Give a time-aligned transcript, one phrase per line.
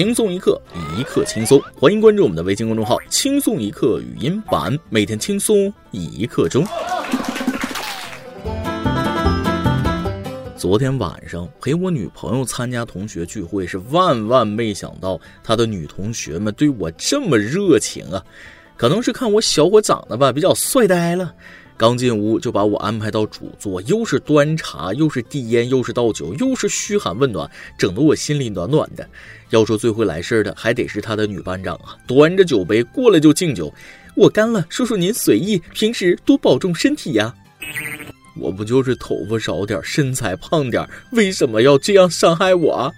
[0.00, 0.58] 轻松一刻，
[0.96, 1.60] 一刻轻松。
[1.78, 6.64] 欢迎关注我们的微信公众号“轻松一刻语音版”，每天轻松一刻钟。
[10.56, 18.24] 昨天晚上陪我女朋友参加同学聚会，是万万没想到，她的女同学们对我这么热情啊！
[18.78, 21.34] 可能是看我小伙长得吧，比较帅呆了。
[21.80, 29.08] 刚进屋就把我安排到主座，又是端茶，又是递烟，又是倒酒，又是嘘寒问暖，整得我心里暖暖的。
[29.48, 33.72] 要说最会来事儿的，还得是他的女班长啊，端着酒杯过来就敬酒。
[34.14, 37.34] 我干了，叔叔您随意，平时多保重身体呀。
[38.36, 42.94] 我不就是头发少点，身材胖点，为什么要这样伤害我？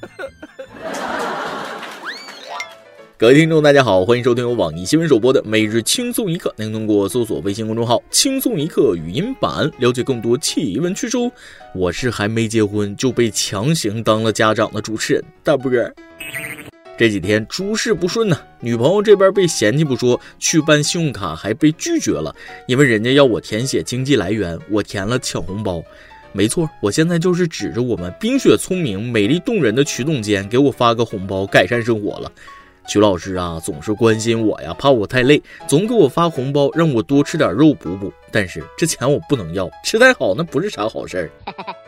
[3.22, 6.52] 各位听众，大家好，欢迎收听由网易新闻首播的每日轻松一刻。
[6.56, 11.16] 您通过搜索微信公众号“轻松一刻”语音版了解更多气温趋势。
[11.72, 15.70] 我是还没结婚就被强行当了家长的主持人大波。
[16.98, 22.34] 这几天诸事不顺呢，女朋友这边被嫌弃不说，去办信用卡还被拒绝了，
[22.66, 25.80] 因为人家要我填写经济来源，我填了抢红包。
[26.32, 32.32] 没错，我现在就是指着我们冰雪聪明、美丽动人的曲总监给我发个红包，改善生活了。
[32.86, 38.12] 曲老师啊，总是关心我呀，怕我太累，总给我发红包，让我多吃点肉补补。
[38.30, 41.30] 但是这钱我不能要，吃太好那不是啥好事儿。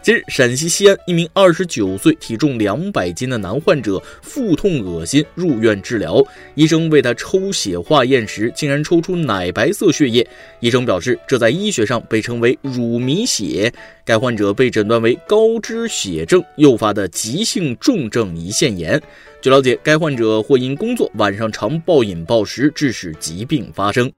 [0.00, 6.24] 近日，陕西西安一名二十九岁、体重两百斤的男患者腹痛恶心入院治疗，
[6.54, 10.26] 医生为他抽血化验时，竟然抽出奶白色血液。
[10.60, 13.70] 医生表示，这在医学上被称为乳糜血。
[14.04, 18.98] 该患者被诊断为高脂血症诱发的急性重症胰腺炎。
[19.42, 24.10] 据了解，该患者或因工作晚上常暴饮暴食，致使疾病发生。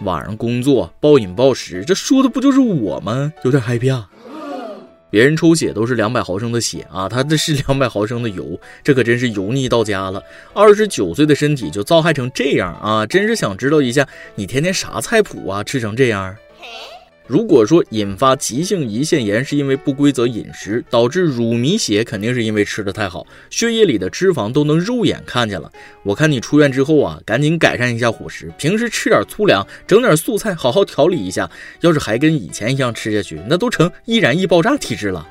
[0.00, 3.32] 晚上工作暴饮暴食，这说的不就是我吗？
[3.44, 4.08] 有点害怕。
[5.16, 10.22] 别人抽血都是两百毫升的血啊， 他这是两百毫升的油，这可真是油腻到家了。
[10.52, 16.36] 二十九岁的身体就糟害成这样啊，真是想知道一下你天天啥菜谱啊，吃成这样。
[17.26, 25.70] 如果说引发急性胰腺炎是因为不规则饮食，导致乳糜血肯定是因为吃的太好，血液里的脂肪都能肉眼看见了。
[26.04, 31.50] 我看你出院之后啊，赶紧改善一下伙食，平时吃点粗粮，整点素菜，好好调理一下。
[31.80, 35.26] 要是还跟以前一样吃下去，那都成易燃易爆炸体质了。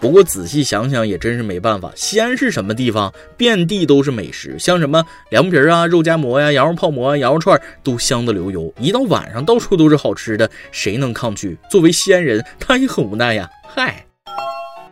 [0.00, 8.72] 不过仔细想想也真是没办法，西安是什么地方，遍地都是美食，像什么凉皮啊、肉夹馍呀、羊肉泡馍啊、羊肉串都香的流油。
[8.78, 11.58] 一到晚上，到处都是好吃的，谁能抗拒？
[11.68, 13.50] 作为西安人，他也很无奈呀。
[13.66, 14.06] 嗨，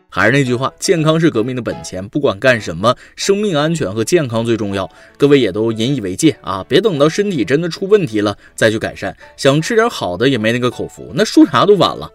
[0.09, 4.91] 还是那句话，健康是革命的本钱，不管干什么，生命安全和健康最重要。
[5.17, 9.17] 各位也都引以为戒啊，别等到身体真的出问题了再去改善。
[9.37, 12.11] 想吃点好的也没那个口福，那说啥都晚了。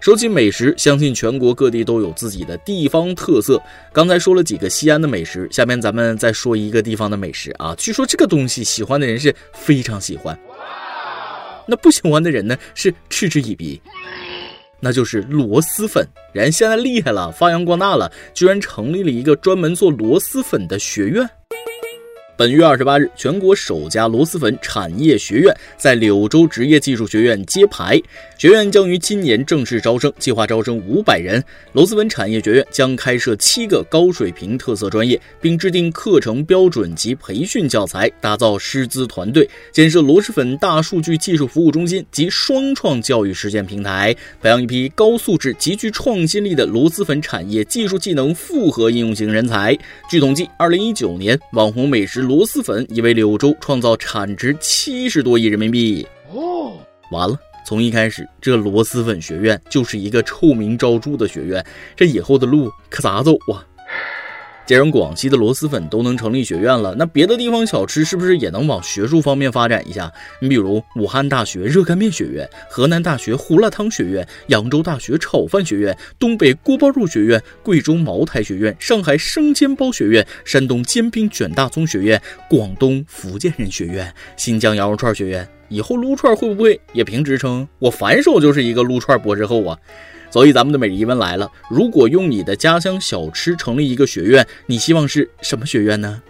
[0.00, 3.60] 说起美食，相信全国各地都有自己的地方特色。
[3.92, 7.74] 刚才说了几个西安的美食，下面咱们再说一个地方的美食啊。
[7.76, 10.38] 据说这个东西喜欢的人是非常喜欢，
[11.66, 13.80] 那不喜欢的人呢是嗤之以鼻。
[14.80, 21.28] 那就是螺蛳粉，人现在厉害了，发扬光大了，居然成立了一个专门做螺蛳粉的学院。
[22.38, 28.00] 本月二十八日，全国首家螺蛳粉产业学院在柳州职业技术学院揭牌。
[28.38, 31.42] 学院将于今年正式招生，计划招生五百人。
[31.72, 49.76] 螺蛳粉产业学院将开设七个高水平特色专业，并制定课程标准及培训教材，打造师资团队，建设螺蛳粉大数据技术服务中心及双创教育实践平台，培养一批高素质、极具创新力的螺蛳粉产业技术技能复合应用型人才。
[50.08, 52.27] 据统计，二零一九年网红美食。
[52.28, 56.06] 螺蛳粉已为柳州创造产值七十多亿人民币。
[56.30, 56.76] 哦，
[57.10, 57.34] 完了，
[57.66, 61.64] 从一开始，这螺蛳粉学院就是一个臭名昭著的学院，
[61.96, 63.64] 这以后的路可咋走啊？
[64.68, 70.12] 既然广西的螺蛳粉都能成立学院了，那别的地方小吃是不是也能往学术方面发展一下？
[70.42, 85.48] 你比如武汉大学热干面学院、河南大学胡辣汤学院、扬州大学炒饭学院、东北锅包肉学院、贵州茅台学院、上海生煎包学院、山东煎饼卷大葱学院、广东福建人学院、新疆羊肉串学院。
[85.70, 87.66] 以后撸串会不会也评职称？
[87.78, 89.78] 我反手就是一个撸串博士后啊！
[90.30, 96.22] 所以咱们的每日一问来了：如果用你的家乡小吃成立一个学院，你希望是什么学院呢？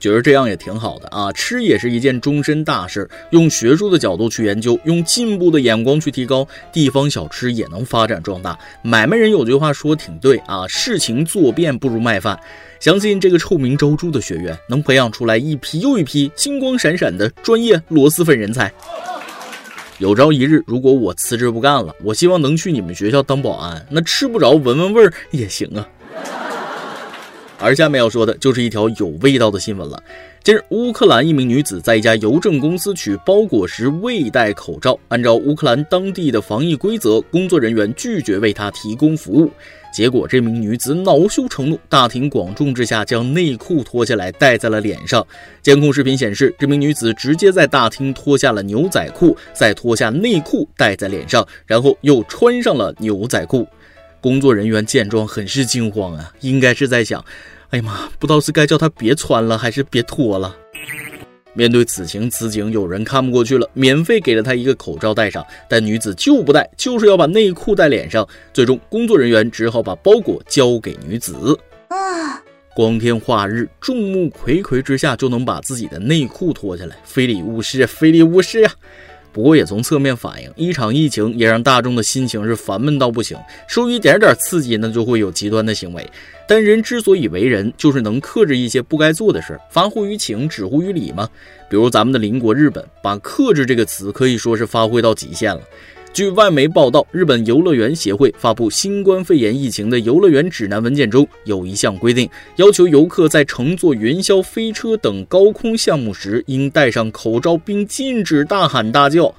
[0.00, 8.58] 觉得这样也挺好的啊，吃也是一件终身大事，用学术的角度去研究，用进步的眼光去提高，地方小吃也能发展壮大。
[8.82, 12.38] 买卖人有句话说挺对啊，事情做遍不如卖饭。
[12.80, 18.70] 相信这个臭名昭著的学院能培养出来一批又一批金光闪闪的专业螺蛳粉人才。
[19.98, 25.86] 有朝一日，如果我辞职不干了，我希望能去你们学校当保安，那吃不着闻闻味儿也行啊。
[27.64, 30.02] 而下面要说的就是一条有味道的新闻了。
[30.42, 39.50] 近日，乌克兰一名女子在一家邮政公司取包裹时未戴口罩，按照乌克兰当地的防疫规则，工作人员拒绝为她提供服务。
[39.90, 45.26] 结果，这名女子恼羞成怒，大庭广众之下将内裤脱下来戴在了脸上。
[45.62, 53.66] 监控视频显示，这名女子直接在大厅脱下了牛仔裤，再脱下内裤戴在脸上，然后又穿上了牛仔裤。
[54.20, 57.22] 工作人员见状很是惊慌啊，应该是在想：
[57.74, 60.54] 哎呀妈，不知道是该叫她别穿了，还是别脱了。
[61.54, 68.24] 面对此情此景，有人看不过去了，免费给了她一个口罩戴上，但女子就不戴，就是要把内裤戴脸上。
[68.52, 71.58] 最终，工作人员只好把包裹交给女子。
[71.88, 72.40] 啊，
[72.76, 78.70] 光天化日，众目睽睽之下就能把自己的内裤脱下来，非礼勿视，非礼勿视呀！
[79.34, 83.36] 不过也从侧面反映，一场疫情也让大众的心情是烦闷到不行，
[83.66, 86.08] 受一点点刺激呢，就会有极端的行为。
[86.46, 91.28] 但人之所以为人，就是能克制一些不该做的事，发乎于情，止乎于理嘛？
[91.68, 95.60] 比如咱们的邻国日本，把“克制”这个词可以说是发挥到极限了。
[96.14, 109.34] 据外媒报道，日本游乐园协会发布新冠肺炎疫情的游乐园指南文件中有一项规定，要求游客在乘坐云霄飞车等高空项目时应戴上口罩，并禁止大喊大叫。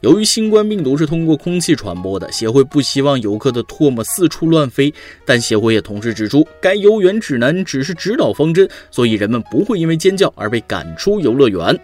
[0.00, 4.92] 由于新冠病毒是通过空气传播的，协会不希望游客的唾沫四处乱飞。
[5.24, 11.78] 但协会也同时指出，该游园指南只是指导方针，所以人们不会因为尖叫而被赶出游乐园。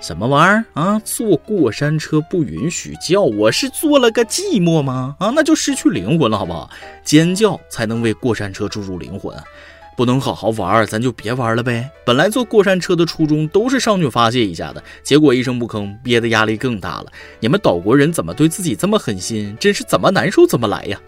[0.00, 0.98] 什么玩意儿啊？
[1.04, 5.14] 坐过山车不允许叫，我是坐了个寂寞吗？
[5.18, 6.70] 啊，那就失去灵魂了，好不好？
[7.04, 9.36] 尖叫才能为过山车注入灵魂，
[9.98, 11.90] 不能好好玩儿，咱就别玩了呗。
[12.06, 17.06] 本来坐过山车的初衷都是上去发泄一下的，结果一声不吭，憋的压力更大了。
[17.38, 19.54] 你们岛国人怎么对自己这么狠心？
[19.60, 20.98] 真是怎么难受怎么来呀！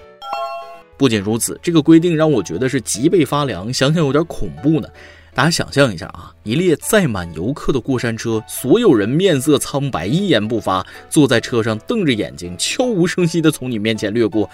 [0.99, 4.89] 不仅如此，这个规定让我觉得是脊背发凉，想想有点恐怖呢。
[5.35, 14.49] 大家想象一下啊，一列载满游客的过山车，所有人面色苍白，一言不发，坐在车上瞪着眼睛，悄无声息地从你面前掠过。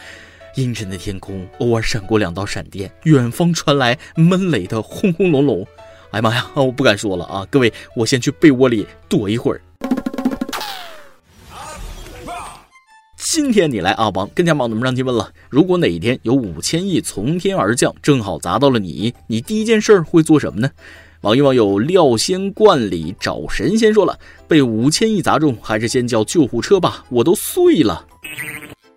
[0.54, 5.66] 阴沉的天空偶尔闪过两道闪电，远方传来闷雷的轰轰隆隆。
[6.10, 7.46] 哎呀妈呀，我不敢说了啊！
[7.50, 9.60] 各位，我先去被窝里躲一会儿。
[13.30, 20.70] 今天你来阿王跟家宝们让提问了：如果哪一天有五千亿从天而降，正好砸到了你，你第一件事会做什么呢？
[21.20, 28.06] 网易网友料仙观里找神仙说了：被五千亿砸中，还是先叫救护车吧，我都碎了。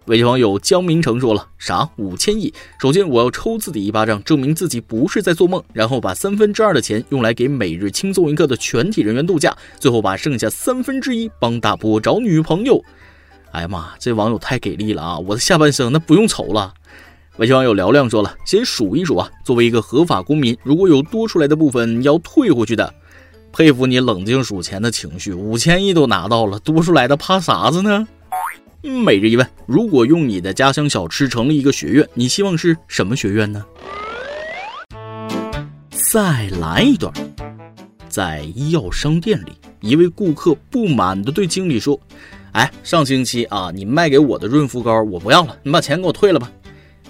[0.06, 2.54] 微信网友江明成说了：啥五千亿？
[2.80, 12.82] 首先我要抽自己一巴掌，证明自己不是在做梦，然后把三分之二的钱用来给每日轻松一刻的全体人员度假，最后把剩下三分之一帮大波找女朋友。
[13.52, 15.20] 哎呀妈，这网友太给力了啊！
[15.20, 16.74] 我的下半生那不用愁了。
[17.38, 22.94] 微信网友嘹亮说了，先数一数啊，作为一个合法公民，如果有多出来的部分要退回去的，
[23.52, 25.34] 佩服你冷静数钱的情绪。
[25.34, 28.08] 五千亿都拿到了，多出来的怕啥子呢？
[28.82, 33.66] 每日一问：如果用你的家乡小吃成立一个学院，你希望是什么学院呢？
[36.12, 37.14] 再来一段，
[38.08, 39.52] 在医药商店里，
[39.82, 42.00] 一位顾客不满地对经理说。
[42.54, 46.52] 哎，上星期啊，你卖给我的润肤膏我不要了，你把钱给我退了吧。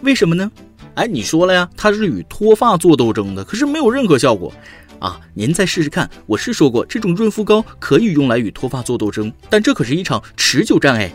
[0.02, 0.52] 为什么呢？
[0.96, 4.54] 哎，你说了呀，它是与脱发做斗争的，可是没有任何效果
[5.00, 5.20] 啊。
[5.34, 11.12] 您再试试看，我是说过这种润肤膏可以用来与脱发做斗争，但这可是一场持久战哎。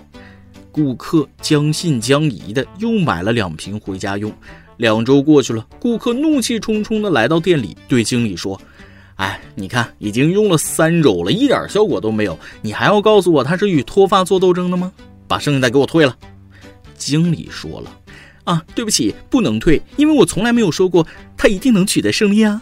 [0.73, 4.33] 顾客将信将疑的又买了两瓶回家用。
[4.77, 8.61] 两周过去了，顾客怒气冲冲的来到店里，对经理说。
[9.17, 12.39] 哎，你看，已经用了三周了，一点效果都没有。
[12.61, 14.93] 你还要告诉我它是与脱发做斗争的吗？
[15.27, 16.15] 把剩下的给我退了。
[16.97, 17.91] 经理说了，
[18.45, 21.07] 啊，对不起，不能退，因为我从来没有说过
[21.37, 22.61] 他一定能取得胜利啊。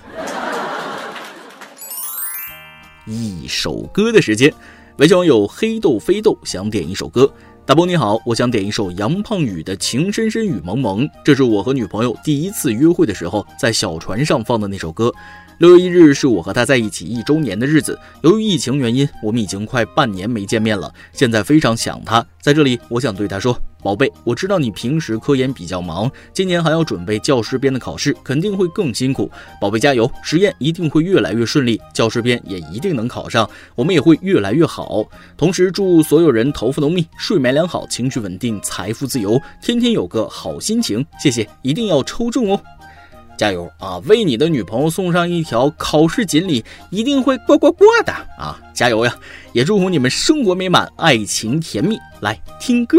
[3.07, 4.53] 一首歌的时间，
[4.99, 7.31] 微信网友黑豆飞豆想点一首歌。
[7.67, 15.13] 大波你好，我想点一首杨胖宇的《情深深雨蒙蒙》，这是我和女朋友第一次约会的时候在小船上放的那首歌。
[15.59, 17.99] 六月一日是我和他在一起一周年的日子。
[18.23, 20.93] 由于疫情原因，我们已经快半年没见面了。
[21.13, 29.31] 现在非常想他，在这里，我想对他说：“宝贝，我知道你平时科研比较忙，今年还要准备教师编的考试，肯定会更辛苦。
[29.61, 35.05] 宝贝加油，实验一定会越来越顺利，教师编也一定能考上，我们也会越来越好。
[35.37, 41.07] 同时，祝所有人头发浓密，睡眠良好，情绪稳定，财富自由，天天有个好心情。
[41.21, 42.61] 谢谢，一定要抽中哦。”
[43.37, 43.99] 加油啊！
[44.07, 48.61] 为你的女朋友送上一条考试锦鲤，一定会过过过的啊！
[48.73, 49.15] 加油呀！
[49.53, 51.99] 也祝福你们生活美满，爱情甜蜜。
[52.21, 52.99] 来听歌。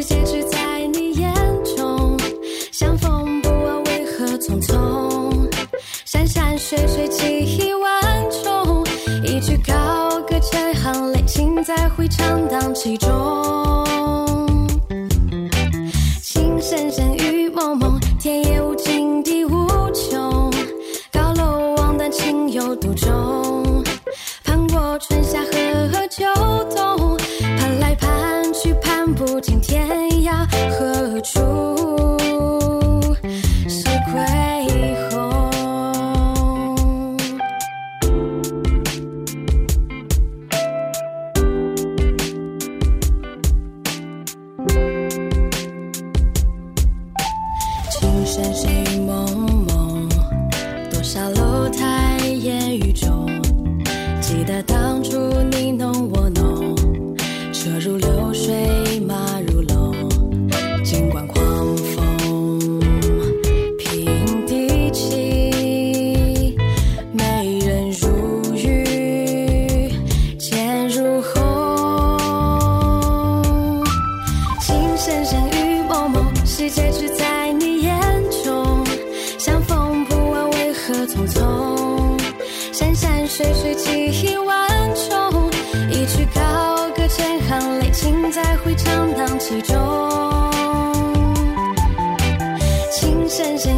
[0.00, 1.34] 世界只在你眼
[1.76, 2.16] 中，
[2.70, 5.50] 相逢不问为何匆匆，
[6.04, 6.56] 山山。
[6.56, 8.84] 水水几万重，
[9.24, 13.08] 一曲高歌千行泪，尽在回肠荡气中。
[16.22, 20.48] 情深深雨蒙蒙，天也无尽地无穷，
[21.12, 23.37] 高楼望断情有独钟。
[48.38, 48.87] relationship
[93.28, 93.77] 深深